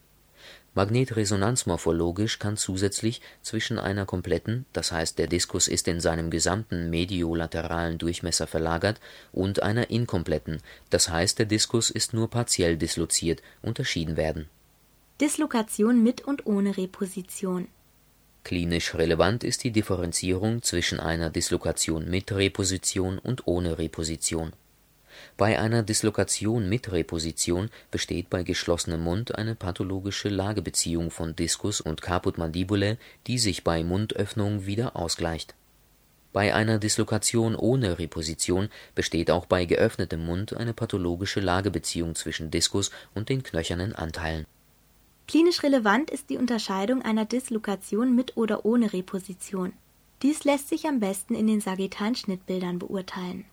Magnetresonanzmorphologisch 0.74 2.40
kann 2.40 2.56
zusätzlich 2.56 3.20
zwischen 3.42 3.78
einer 3.78 4.06
kompletten 4.06 4.66
(das 4.72 4.90
heißt 4.90 5.18
der 5.18 5.28
Diskus 5.28 5.68
ist 5.68 5.86
in 5.86 6.00
seinem 6.00 6.30
gesamten 6.30 6.90
mediolateralen 6.90 7.98
Durchmesser 7.98 8.48
verlagert) 8.48 9.00
und 9.32 9.62
einer 9.62 9.90
inkompletten 9.90 10.60
(das 10.90 11.08
heißt 11.08 11.38
der 11.38 11.46
Diskus 11.46 11.90
ist 11.90 12.12
nur 12.12 12.28
partiell 12.28 12.76
disloziert) 12.76 13.40
unterschieden 13.62 14.16
werden. 14.16 14.48
Dislokation 15.20 16.02
mit 16.02 16.22
und 16.22 16.44
ohne 16.44 16.76
Reposition 16.76 17.68
Klinisch 18.42 18.94
relevant 18.94 19.44
ist 19.44 19.62
die 19.64 19.70
Differenzierung 19.70 20.60
zwischen 20.60 20.98
einer 21.00 21.30
Dislokation 21.30 22.10
mit 22.10 22.32
Reposition 22.32 23.18
und 23.18 23.46
ohne 23.46 23.78
Reposition 23.78 24.52
bei 25.36 25.58
einer 25.58 25.82
Dislokation 25.82 26.68
mit 26.68 26.92
Reposition 26.92 27.70
besteht 27.90 28.30
bei 28.30 28.42
geschlossenem 28.42 29.02
Mund 29.02 29.34
eine 29.34 29.54
pathologische 29.54 30.28
Lagebeziehung 30.28 31.10
von 31.10 31.34
Diskus 31.36 31.80
und 31.80 32.02
Caput 32.02 32.38
mandibulae, 32.38 32.96
die 33.26 33.38
sich 33.38 33.64
bei 33.64 33.82
Mundöffnung 33.84 34.66
wieder 34.66 34.96
ausgleicht. 34.96 35.54
Bei 36.32 36.52
einer 36.52 36.78
Dislokation 36.78 37.54
ohne 37.54 37.98
Reposition 37.98 38.68
besteht 38.94 39.30
auch 39.30 39.46
bei 39.46 39.66
geöffnetem 39.66 40.24
Mund 40.24 40.54
eine 40.56 40.74
pathologische 40.74 41.40
Lagebeziehung 41.40 42.16
zwischen 42.16 42.50
Diskus 42.50 42.90
und 43.14 43.28
den 43.28 43.42
knöchernen 43.42 43.94
Anteilen. 43.94 44.46
Klinisch 45.28 45.62
relevant 45.62 46.10
ist 46.10 46.30
die 46.30 46.36
Unterscheidung 46.36 47.02
einer 47.02 47.24
Dislokation 47.24 48.14
mit 48.14 48.36
oder 48.36 48.64
ohne 48.66 48.92
Reposition. 48.92 49.72
Dies 50.22 50.44
lässt 50.44 50.68
sich 50.68 50.86
am 50.86 51.00
besten 51.00 51.34
in 51.34 51.46
den 51.46 51.60
sagittalen 51.60 52.16
Schnittbildern 52.16 52.78
beurteilen 52.78 53.44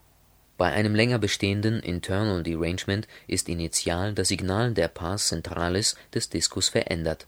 bei 0.57 0.71
einem 0.71 0.95
länger 0.95 1.17
bestehenden 1.17 1.79
Internal 1.79 2.43
Derangement 2.43 3.07
ist 3.27 3.49
initial 3.49 4.13
das 4.13 4.27
Signal 4.27 4.73
der 4.73 4.87
Pars 4.87 5.27
centralis 5.27 5.95
des 6.13 6.29
Diskus 6.29 6.69
verändert. 6.69 7.27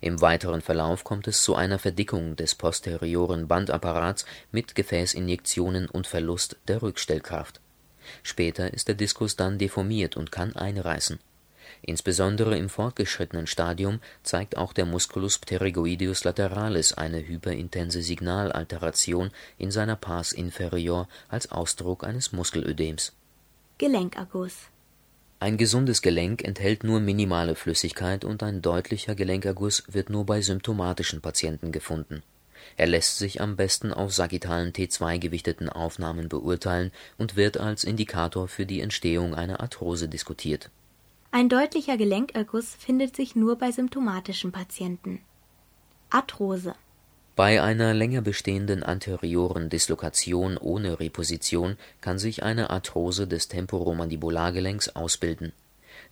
Im 0.00 0.20
weiteren 0.20 0.60
Verlauf 0.60 1.04
kommt 1.04 1.28
es 1.28 1.42
zu 1.42 1.54
einer 1.54 1.78
Verdickung 1.78 2.36
des 2.36 2.54
posterioren 2.54 3.48
Bandapparats 3.48 4.26
mit 4.50 4.74
Gefäßinjektionen 4.74 5.88
und 5.88 6.06
Verlust 6.06 6.56
der 6.68 6.82
Rückstellkraft. 6.82 7.60
Später 8.22 8.74
ist 8.74 8.88
der 8.88 8.96
Diskus 8.96 9.36
dann 9.36 9.58
deformiert 9.58 10.16
und 10.16 10.30
kann 10.30 10.54
einreißen 10.56 11.20
Insbesondere 11.86 12.56
im 12.56 12.70
fortgeschrittenen 12.70 13.46
Stadium 13.46 14.00
zeigt 14.22 14.56
auch 14.56 14.72
der 14.72 14.86
Musculus 14.86 15.36
pterygoideus 15.38 16.24
lateralis 16.24 16.94
eine 16.94 17.18
hyperintense 17.26 18.00
Signalalteration 18.00 19.30
in 19.58 19.70
seiner 19.70 19.94
Pars 19.94 20.32
inferior 20.32 21.08
als 21.28 21.52
Ausdruck 21.52 22.02
eines 22.02 22.32
Muskelödems. 22.32 23.12
Gelenkerguss 23.76 24.70
Ein 25.40 25.58
gesundes 25.58 26.00
Gelenk 26.00 26.42
enthält 26.42 26.84
nur 26.84 27.00
minimale 27.00 27.54
Flüssigkeit 27.54 28.24
und 28.24 28.42
ein 28.42 28.62
deutlicher 28.62 29.14
Gelenkerguss 29.14 29.84
wird 29.86 30.08
nur 30.08 30.24
bei 30.24 30.40
symptomatischen 30.40 31.20
Patienten 31.20 31.70
gefunden. 31.70 32.22
Er 32.78 32.86
lässt 32.86 33.18
sich 33.18 33.42
am 33.42 33.56
besten 33.56 33.92
auf 33.92 34.14
sagittalen 34.14 34.72
T2 34.72 35.18
gewichteten 35.18 35.68
Aufnahmen 35.68 36.30
beurteilen 36.30 36.92
und 37.18 37.36
wird 37.36 37.58
als 37.58 37.84
Indikator 37.84 38.48
für 38.48 38.64
die 38.64 38.80
Entstehung 38.80 39.34
einer 39.34 39.60
Arthrose 39.60 40.08
diskutiert 40.08 40.70
ein 41.34 41.48
deutlicher 41.48 41.96
Gelenkerguss 41.96 42.76
findet 42.78 43.16
sich 43.16 43.34
nur 43.34 43.58
bei 43.58 43.72
symptomatischen 43.72 44.52
Patienten. 44.52 45.20
Arthrose 46.08 46.76
Bei 47.34 47.60
einer 47.60 47.92
länger 47.92 48.20
bestehenden 48.20 48.84
anterioren 48.84 49.68
Dislokation 49.68 50.56
ohne 50.56 51.00
Reposition 51.00 51.76
kann 52.00 52.20
sich 52.20 52.44
eine 52.44 52.70
Arthrose 52.70 53.26
des 53.26 53.48
Temporomandibulargelenks 53.48 54.90
ausbilden. 54.90 55.52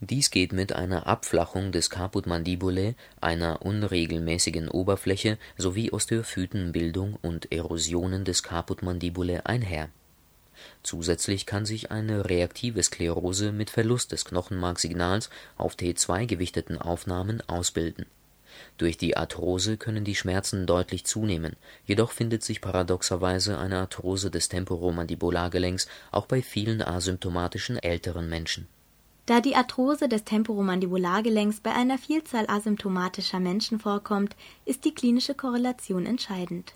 Dies 0.00 0.32
geht 0.32 0.52
mit 0.52 0.72
einer 0.72 1.06
Abflachung 1.06 1.70
des 1.70 1.88
Caput 1.88 2.26
mandibulae, 2.26 2.96
einer 3.20 3.62
unregelmäßigen 3.62 4.68
Oberfläche 4.68 5.38
sowie 5.56 5.92
Osteophytenbildung 5.92 7.16
und 7.22 7.52
Erosionen 7.52 8.24
des 8.24 8.42
Caput 8.42 8.82
mandibulae 8.82 9.42
einher 9.44 9.88
Zusätzlich 10.83 11.47
kann 11.47 11.66
sich 11.66 11.90
eine 11.90 12.28
reaktive 12.28 12.83
Sklerose 12.83 13.52
mit 13.52 13.71
Verlust 13.71 14.12
des 14.12 14.25
Knochenmarksignals 14.25 15.31
auf 15.57 15.75
T2 15.75 16.26
gewichteten 16.26 16.78
Aufnahmen 16.78 17.42
ausbilden. 17.49 18.07
Durch 18.78 18.97
die 18.99 19.16
Arthrose 19.16 19.76
können 19.76 20.04
die 20.04 20.14
Schmerzen 20.14 20.66
deutlich 20.66 21.04
zunehmen, 21.04 21.57
jedoch 21.85 22.11
findet 22.11 22.42
sich 22.42 22.61
paradoxerweise 22.61 23.59
eine 23.59 23.78
Arthrose 23.78 24.31
des 24.31 24.49
Temporomandibulargelenks 24.49 25.88
auch 26.11 26.26
bei 26.26 26.42
vielen 26.42 26.83
asymptomatischen 26.83 27.78
älteren 27.78 28.28
Menschen. 28.28 28.69
Da 29.26 29.40
die 29.40 29.54
Arthrose 29.54 30.09
des 30.09 30.25
Temporomandibulargelenks 30.25 31.61
bei 31.61 31.73
einer 31.73 31.97
Vielzahl 31.97 32.47
asymptomatischer 32.49 33.38
Menschen 33.38 33.78
vorkommt, 33.78 34.35
ist 34.64 34.85
die 34.85 34.95
klinische 34.95 35.35
Korrelation 35.35 36.07
entscheidend. 36.07 36.73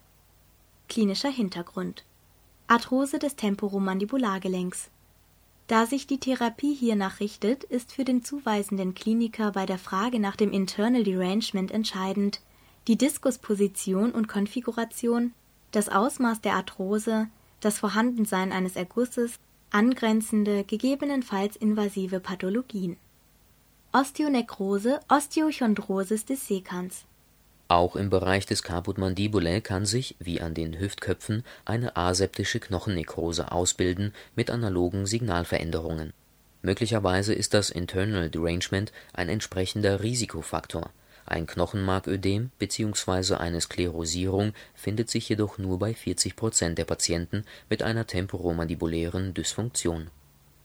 Klinischer 0.88 1.30
Hintergrund 1.30 2.04
Arthrose 2.68 3.20
des 3.20 3.36
Temporomandibulargelenks. 3.36 4.90
Da 5.68 5.86
sich 5.86 6.08
die 6.08 6.18
Therapie 6.18 6.74
hiernach 6.74 7.20
richtet, 7.20 7.62
ist 7.62 7.92
für 7.92 8.04
den 8.04 8.24
zuweisenden 8.24 8.94
Kliniker 8.94 9.52
bei 9.52 9.66
der 9.66 9.78
Frage 9.78 10.18
nach 10.18 10.34
dem 10.34 10.52
Internal 10.52 11.04
Derangement 11.04 11.70
entscheidend 11.70 12.40
die 12.88 12.96
Diskusposition 12.96 14.12
und 14.12 14.28
Konfiguration, 14.28 15.32
das 15.70 15.88
Ausmaß 15.88 16.40
der 16.40 16.54
Arthrose, 16.54 17.28
das 17.60 17.78
Vorhandensein 17.78 18.52
eines 18.52 18.76
Ergusses, 18.76 19.38
angrenzende, 19.70 20.64
gegebenenfalls 20.64 21.56
invasive 21.56 22.20
Pathologien. 22.20 22.96
Osteonekrose, 23.92 25.00
Osteochondrosis 25.08 26.24
dissecans 26.24 27.04
auch 27.68 27.96
im 27.96 28.10
Bereich 28.10 28.46
des 28.46 28.62
Caput 28.62 28.96
mandibulae 28.98 29.60
kann 29.60 29.86
sich, 29.86 30.14
wie 30.20 30.40
an 30.40 30.54
den 30.54 30.78
Hüftköpfen, 30.78 31.44
eine 31.64 31.96
aseptische 31.96 32.60
Knochennekrose 32.60 33.50
ausbilden 33.50 34.14
mit 34.36 34.50
analogen 34.50 35.06
Signalveränderungen. 35.06 36.12
Möglicherweise 36.62 37.34
ist 37.34 37.54
das 37.54 37.70
Internal 37.70 38.30
Derangement 38.30 38.92
ein 39.12 39.28
entsprechender 39.28 40.02
Risikofaktor, 40.02 40.90
Ein 41.28 41.48
Knochenmarködem 41.48 42.52
bzw. 42.60 43.34
eine 43.34 43.60
Sklerosierung 43.60 44.52
findet 44.74 45.10
sich 45.10 45.28
jedoch 45.28 45.58
nur 45.58 45.80
bei 45.80 45.92
40 45.92 46.36
Prozent 46.36 46.78
der 46.78 46.84
Patienten 46.84 47.44
mit 47.68 47.82
einer 47.82 48.06
temporomandibulären 48.06 49.34
Dysfunktion. 49.34 50.08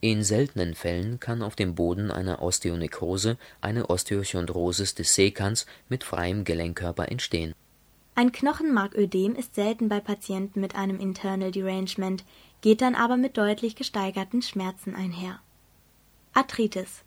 In 0.03 0.24
seltenen 0.24 0.74
Fällen 0.74 1.20
kann 1.20 1.43
auf 1.43 1.55
dem 1.55 1.75
Boden 1.75 2.10
einer 2.10 2.41
Osteonekrose 2.41 3.38
eine 3.62 3.89
Osteochondrosis 3.91 4.96
des 4.96 5.13
Sekans 5.13 5.67
mit 5.89 6.03
freiem 6.03 6.43
Gelenkkörper 6.43 7.10
entstehen. 7.12 7.53
Ein 8.15 8.31
Knochenmarködem 8.31 9.36
ist 9.36 9.53
selten 9.53 9.89
bei 9.89 10.00
Patienten 10.00 10.60
mit 10.60 10.75
einem 10.75 11.00
Internal 11.00 11.51
Derangement, 11.51 12.25
geht 12.62 12.81
dann 12.81 12.96
aber 12.96 13.15
mit 13.15 13.38
deutlich 13.38 13.75
gesteigerten 13.75 14.41
Schmerzen 14.41 14.96
einher. 14.96 15.39
Arthritis 16.34 17.03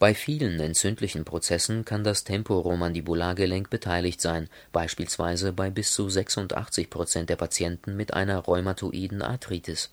bei 0.00 0.14
vielen 0.14 0.58
entzündlichen 0.58 1.26
Prozessen 1.26 1.84
kann 1.84 2.04
das 2.04 2.24
Temporomandibulargelenk 2.24 3.68
beteiligt 3.68 4.22
sein, 4.22 4.48
beispielsweise 4.72 5.52
bei 5.52 5.68
bis 5.68 5.92
zu 5.92 6.08
86 6.08 6.88
Prozent 6.88 7.28
der 7.28 7.36
Patienten 7.36 7.98
mit 7.98 8.14
einer 8.14 8.38
rheumatoiden 8.38 9.20
Arthritis. 9.20 9.90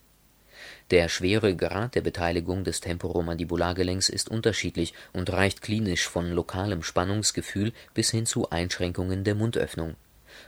Der 0.91 1.09
schwere 1.09 1.55
Grad 1.55 1.95
der 1.95 2.01
Beteiligung 2.01 2.63
des 2.63 2.81
Temporomandibulargelenks 2.81 4.09
ist 4.09 4.29
unterschiedlich 4.29 4.93
und 5.13 5.31
reicht 5.31 5.61
klinisch 5.61 6.07
von 6.07 6.31
lokalem 6.31 6.83
Spannungsgefühl 6.83 7.73
bis 7.93 8.11
hin 8.11 8.25
zu 8.25 8.49
Einschränkungen 8.49 9.23
der 9.23 9.35
Mundöffnung 9.35 9.95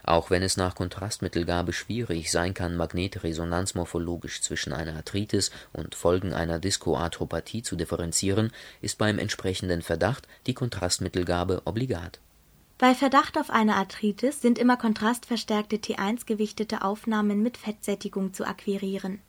auch 0.03 0.29
wenn 0.29 0.43
es 0.43 0.57
nach 0.57 0.75
Kontrastmittelgabe 0.75 1.73
schwierig 1.73 2.31
sein 2.31 2.53
kann, 2.53 2.75
magnetresonanzmorphologisch 2.75 4.41
zwischen 4.41 4.73
einer 4.73 4.95
Arthritis 4.95 5.51
und 5.73 5.95
Folgen 5.95 6.33
einer 6.33 6.59
Diskoarthropathie 6.59 7.63
zu 7.63 7.75
differenzieren, 7.75 8.51
ist 8.81 8.97
beim 8.97 9.19
entsprechenden 9.19 9.81
Verdacht 9.81 10.27
die 10.47 10.53
Kontrastmittelgabe 10.53 11.61
obligat. 11.65 12.19
Bei 12.77 12.95
Verdacht 12.95 13.37
auf 13.37 13.49
eine 13.49 13.75
Arthritis 13.75 14.41
sind 14.41 14.57
immer 14.57 14.77
kontrastverstärkte 14.77 15.77
T1-gewichtete 15.77 16.81
Aufnahmen 16.81 17.43
mit 17.43 17.57
Fettsättigung 17.57 18.33
zu 18.33 18.47
akquirieren 18.47 19.19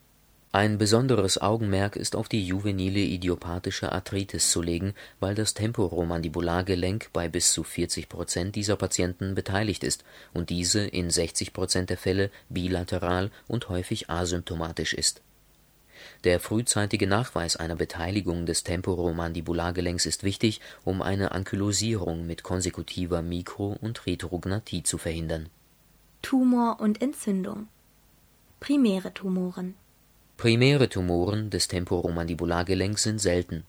ein 0.52 0.78
besonderes 0.78 1.40
Augenmerk 1.40 1.94
ist 1.94 2.16
auf 2.16 2.28
die 2.28 2.44
juvenile 2.44 2.98
idiopathische 2.98 3.92
Arthritis 3.92 4.50
zu 4.50 4.62
legen, 4.62 4.94
weil 5.20 5.36
das 5.36 5.54
Temporomandibulargelenk 5.54 7.10
bei 7.12 7.28
bis 7.28 7.52
zu 7.52 7.62
40 7.62 8.08
Prozent 8.08 8.56
dieser 8.56 8.74
Patienten 8.74 9.36
beteiligt 9.36 9.84
ist 9.84 10.02
und 10.32 10.50
diese 10.50 10.80
in 10.80 11.08
60 11.08 11.52
Prozent 11.52 11.88
der 11.88 11.98
Fälle 11.98 12.32
bilateral 12.48 13.30
und 13.46 13.68
häufig 13.68 14.10
asymptomatisch 14.10 14.92
ist. 14.92 15.22
Der 16.24 16.40
frühzeitige 16.40 17.06
Nachweis 17.06 17.54
einer 17.54 17.76
Beteiligung 17.76 18.44
des 18.44 18.64
Temporomandibulargelenks 18.64 20.04
ist 20.04 20.24
wichtig, 20.24 20.60
um 20.84 21.00
eine 21.00 21.30
Ankylosierung 21.30 22.26
mit 22.26 22.42
konsekutiver 22.42 23.22
Mikro 23.22 23.76
und 23.80 24.04
Retrognathie 24.04 24.82
zu 24.82 24.98
verhindern. 24.98 25.48
Tumor 26.22 26.80
und 26.80 27.00
Entzündung 27.00 27.68
Primäre 28.58 29.14
Tumoren 29.14 29.76
Primäre 30.40 30.88
Tumoren 30.88 31.50
des 31.50 31.68
Temporomandibulargelenks 31.68 33.02
sind 33.02 33.18
selten. 33.18 33.64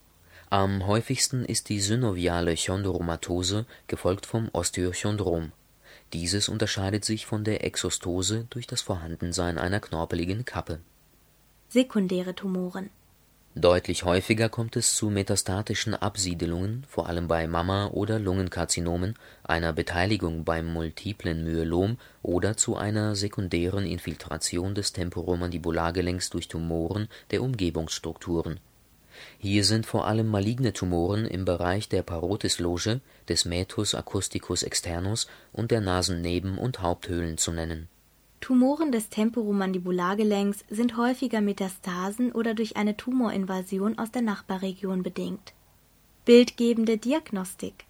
Am 0.48 0.86
häufigsten 0.86 1.44
ist 1.44 1.68
die 1.68 1.80
synoviale 1.80 2.54
Chondromatose, 2.56 3.66
gefolgt 3.88 4.24
vom 4.24 4.48
Osteochondrom. 4.54 5.52
Dieses 6.14 6.48
unterscheidet 6.48 7.04
sich 7.04 7.26
von 7.26 7.44
der 7.44 7.62
Exostose 7.62 8.46
durch 8.48 8.66
das 8.66 8.80
Vorhandensein 8.80 9.58
einer 9.58 9.80
knorpeligen 9.80 10.46
Kappe. 10.46 10.80
Sekundäre 11.68 12.34
Tumoren 12.34 12.88
Deutlich 13.54 14.04
häufiger 14.04 14.48
kommt 14.48 14.76
es 14.76 14.94
zu 14.94 15.10
metastatischen 15.10 15.94
Absiedelungen, 15.94 16.86
vor 16.88 17.06
allem 17.06 17.28
bei 17.28 17.46
Mamma 17.46 17.88
oder 17.88 18.18
Lungenkarzinomen, 18.18 19.14
einer 19.44 19.74
Beteiligung 19.74 20.44
beim 20.44 20.72
multiplen 20.72 21.44
Myelom 21.44 21.98
oder 22.22 22.56
zu 22.56 22.76
einer 22.76 23.14
sekundären 23.14 23.84
Infiltration 23.84 24.74
des 24.74 24.94
Temporomandibulargelenks 24.94 26.30
durch 26.30 26.48
Tumoren 26.48 27.08
der 27.30 27.42
Umgebungsstrukturen. 27.42 28.58
Hier 29.36 29.64
sind 29.64 29.84
vor 29.84 30.06
allem 30.06 30.28
maligne 30.28 30.72
Tumoren 30.72 31.26
im 31.26 31.44
Bereich 31.44 31.90
der 31.90 32.02
Parotisloge, 32.02 33.02
des 33.28 33.44
Meatus 33.44 33.94
acousticus 33.94 34.62
externus 34.62 35.26
und 35.52 35.70
der 35.70 35.82
Nasenneben 35.82 36.56
und 36.56 36.80
Haupthöhlen 36.80 37.36
zu 37.36 37.52
nennen 37.52 37.90
Tumoren 38.42 38.90
des 38.90 39.08
Temporomandibulargelenks 39.08 40.64
sind 40.68 40.96
häufiger 40.96 41.40
Metastasen 41.40 42.32
oder 42.32 42.54
durch 42.54 42.76
eine 42.76 42.96
Tumorinvasion 42.96 44.00
aus 44.00 44.10
der 44.10 44.22
Nachbarregion 44.22 45.04
bedingt. 45.04 45.52
Bildgebende 46.24 46.98
Diagnostik 46.98 47.84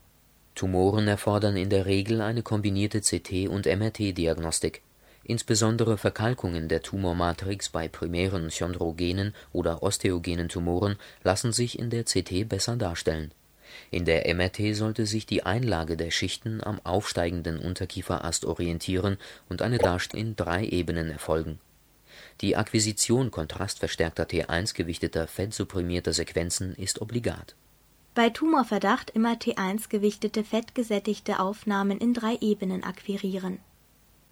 Tumoren 0.54 1.08
erfordern 1.08 1.56
in 1.56 1.70
der 1.70 1.86
Regel 1.86 2.20
eine 2.20 2.42
kombinierte 2.42 3.00
CT 3.00 3.48
und 3.48 3.64
MRT-Diagnostik. 3.64 4.82
Insbesondere 5.24 5.96
Verkalkungen 5.96 6.68
der 6.68 6.82
Tumormatrix 6.82 7.70
bei 7.70 7.88
primären 7.88 8.50
chondrogenen 8.50 9.34
oder 9.54 9.82
osteogenen 9.82 10.50
Tumoren 10.50 10.96
lassen 11.24 11.52
sich 11.52 11.78
in 11.78 11.88
der 11.88 12.04
CT 12.04 12.46
besser 12.46 12.76
darstellen 12.76 13.32
in 13.90 14.04
der 14.04 14.32
MRT 14.34 14.74
sollte 14.74 15.06
sich 15.06 15.26
die 15.26 15.44
Einlage 15.44 15.96
der 15.96 16.10
Schichten 16.10 16.62
am 16.62 16.80
aufsteigenden 16.84 17.58
Unterkieferast 17.58 18.44
orientieren 18.44 19.18
und 19.48 19.62
eine 19.62 19.78
Darstellung 19.78 20.26
in 20.26 20.36
drei 20.36 20.64
Ebenen 20.64 21.10
erfolgen. 21.10 21.58
Die 22.40 22.56
Akquisition 22.56 23.30
kontrastverstärkter 23.30 24.24
T1-gewichteter 24.24 25.26
fettsupprimierter 25.26 26.12
Sequenzen 26.12 26.74
ist 26.74 27.00
obligat. 27.00 27.54
Bei 28.14 28.30
Tumorverdacht 28.30 29.10
immer 29.10 29.34
T1-gewichtete 29.34 30.44
fettgesättigte 30.44 31.38
Aufnahmen 31.38 31.98
in 31.98 32.12
drei 32.12 32.36
Ebenen 32.40 32.84
akquirieren 32.84 33.58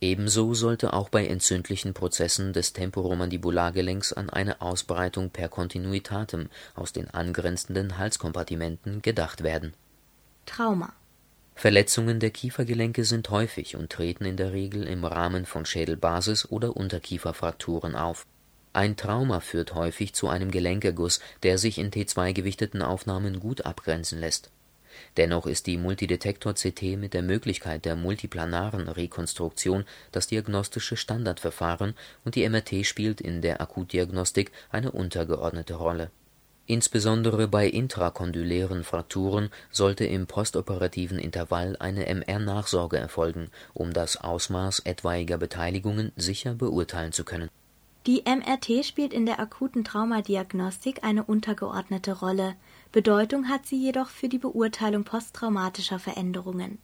Ebenso 0.02 0.54
sollte 0.54 0.94
auch 0.94 1.10
bei 1.10 1.26
entzündlichen 1.26 1.92
Prozessen 1.92 2.54
des 2.54 2.72
Temporomandibulargelenks 2.72 4.14
an 4.14 4.30
eine 4.30 4.62
Ausbreitung 4.62 5.28
per 5.28 5.50
Kontinuitatem 5.50 6.48
aus 6.74 6.94
den 6.94 7.10
angrenzenden 7.10 7.98
Halskompartimenten 7.98 9.02
gedacht 9.02 9.42
werden. 9.42 9.74
Trauma 10.46 10.94
Verletzungen 11.54 12.18
der 12.18 12.30
Kiefergelenke 12.30 13.04
sind 13.04 13.28
häufig 13.28 13.76
und 13.76 13.92
treten 13.92 14.24
in 14.24 14.38
der 14.38 14.54
Regel 14.54 14.84
im 14.84 15.04
Rahmen 15.04 15.44
von 15.44 15.66
Schädelbasis 15.66 16.50
oder 16.50 16.74
Unterkieferfrakturen 16.74 17.94
auf. 17.94 18.24
Ein 18.72 18.96
Trauma 18.96 19.40
führt 19.40 19.74
häufig 19.74 20.14
zu 20.14 20.28
einem 20.28 20.50
Gelenkerguss, 20.50 21.20
der 21.42 21.58
sich 21.58 21.76
in 21.76 21.90
T2-gewichteten 21.90 22.80
Aufnahmen 22.80 23.38
gut 23.38 23.66
abgrenzen 23.66 24.18
lässt 24.18 24.50
Dennoch 25.16 25.46
ist 25.46 25.66
die 25.66 25.76
Multidetektor-CT 25.76 26.96
mit 26.96 27.14
der 27.14 27.22
Möglichkeit 27.22 27.84
der 27.84 27.96
multiplanaren 27.96 28.88
Rekonstruktion 28.88 29.84
das 30.12 30.26
diagnostische 30.26 30.96
Standardverfahren 30.96 31.94
und 32.24 32.34
die 32.34 32.48
MRT 32.48 32.86
spielt 32.86 33.20
in 33.20 33.42
der 33.42 33.60
Akutdiagnostik 33.60 34.52
eine 34.70 34.92
untergeordnete 34.92 35.74
Rolle. 35.74 36.10
Insbesondere 36.70 37.48
bei 37.48 37.66
intrakondylären 37.66 38.84
Frakturen 38.84 39.50
sollte 39.72 40.04
im 40.04 40.28
postoperativen 40.28 41.18
Intervall 41.18 41.76
eine 41.80 42.06
MR-Nachsorge 42.06 42.96
erfolgen, 42.96 43.50
um 43.74 43.92
das 43.92 44.16
Ausmaß 44.16 44.80
etwaiger 44.84 45.36
Beteiligungen 45.36 46.12
sicher 46.14 46.54
beurteilen 46.54 47.10
zu 47.10 47.24
können. 47.24 47.50
Die 48.06 48.22
MRT 48.24 48.86
spielt 48.86 49.12
in 49.12 49.26
der 49.26 49.40
akuten 49.40 49.84
Traumadiagnostik 49.84 51.02
eine 51.02 51.24
untergeordnete 51.24 52.18
Rolle 52.18 52.54
Bedeutung 52.92 53.48
hat 53.48 53.66
sie 53.66 53.80
jedoch 53.80 54.08
für 54.08 54.28
die 54.28 54.38
Beurteilung 54.38 55.04
posttraumatischer 55.04 56.00
Veränderungen. 56.00 56.78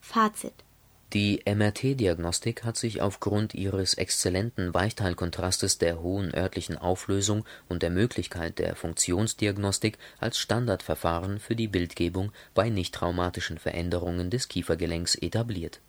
Fazit 0.00 0.64
Die 1.12 1.42
MRT-Diagnostik 1.46 2.64
hat 2.64 2.76
sich 2.76 3.00
aufgrund 3.02 3.54
ihres 3.54 3.94
exzellenten 3.94 4.74
Weichteilkontrastes 4.74 5.78
der 5.78 6.02
hohen 6.02 6.34
örtlichen 6.34 6.76
Auflösung 6.76 7.44
und 7.68 7.84
der 7.84 7.90
Möglichkeit 7.90 8.58
der 8.58 8.74
Funktionsdiagnostik 8.74 9.96
als 10.18 10.38
Standardverfahren 10.38 11.38
für 11.38 11.54
die 11.54 11.68
Bildgebung 11.68 12.32
bei 12.54 12.68
nichttraumatischen 12.68 13.58
Veränderungen 13.58 14.28
des 14.28 14.48
Kiefergelenks 14.48 15.14
etabliert. 15.14 15.80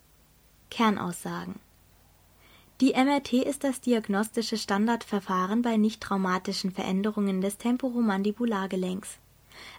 Kernaussagen 0.70 1.58
die 2.80 2.92
MRT 2.92 3.34
ist 3.34 3.62
das 3.62 3.80
diagnostische 3.80 4.56
Standardverfahren 4.56 5.62
bei 5.62 5.76
nichttraumatischen 5.76 6.72
Veränderungen 6.72 7.40
des 7.40 7.56
Temporomandibulargelenks 7.56 9.20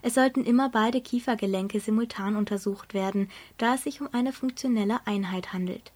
es 0.02 0.14
sollten 0.14 0.44
immer 0.44 0.70
beide 0.70 1.02
Kiefergelenke 1.02 1.80
simultan 1.80 2.36
untersucht 2.36 2.94
werden, 2.94 3.30
da 3.58 3.76
es 3.76 3.84
sich 3.84 4.02
um 4.02 4.10
eine 4.12 4.34
funktionelle 4.34 5.06
Einheit 5.06 5.54
handelt. 5.54 5.92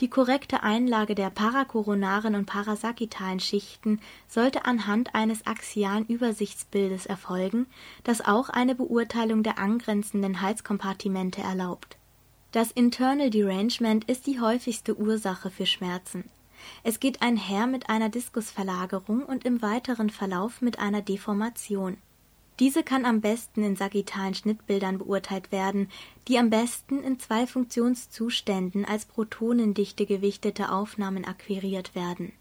Die 0.00 0.08
korrekte 0.08 0.62
Einlage 0.62 1.14
der 1.14 1.30
parakoronaren 1.30 2.34
und 2.34 2.46
parasagittalen 2.46 3.40
Schichten 3.40 4.00
sollte 4.28 4.64
anhand 4.64 5.14
eines 5.14 5.46
axialen 5.46 6.06
Übersichtsbildes 6.06 7.06
erfolgen, 7.06 7.66
das 8.04 8.24
auch 8.24 8.48
eine 8.48 8.74
Beurteilung 8.74 9.42
der 9.42 9.58
angrenzenden 9.58 10.40
Halskompartimente 10.40 11.42
erlaubt. 11.42 11.98
Das 12.52 12.70
Internal 12.70 13.30
Derangement 13.30 14.04
ist 14.04 14.26
die 14.26 14.40
häufigste 14.40 14.96
Ursache 14.98 15.50
für 15.50 15.66
Schmerzen. 15.66 16.24
Es 16.82 17.00
geht 17.00 17.22
einher 17.22 17.66
mit 17.66 17.88
einer 17.88 18.08
Diskusverlagerung 18.08 19.22
und 19.24 19.44
im 19.44 19.62
weiteren 19.62 20.10
Verlauf 20.10 20.60
mit 20.60 20.78
einer 20.78 21.02
Deformation 21.02 21.96
Diese 22.60 22.82
kann 22.82 23.06
am 23.06 23.22
besten 23.22 23.64
in 23.64 23.74
sagittalen 23.74 24.34
Schnittbildern 24.34 24.98
beurteilt 24.98 25.50
werden, 25.50 25.88
die 26.28 26.38
am 26.38 26.50
besten 26.50 27.02
in 27.02 27.18
zwei 27.18 27.46
Funktionszuständen 27.46 28.84
als 28.84 29.06
protonendichte 29.06 30.04
gewichtete 30.04 30.70
Aufnahmen 30.70 31.24
akquiriert 31.24 31.94
werden. 31.94 32.32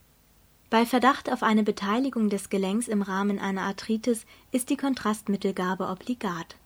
Bei 0.70 0.86
Verdacht 0.86 1.32
auf 1.32 1.42
eine 1.42 1.64
Beteiligung 1.64 2.30
des 2.30 2.50
Gelenks 2.50 2.90
im 2.90 3.02
Rahmen 3.02 3.40
einer 3.40 3.62
Arthritis 3.62 4.26
ist 4.52 4.70
die 4.70 4.78
Kontrastmittelgabe 4.78 5.88
obligat 5.88 6.58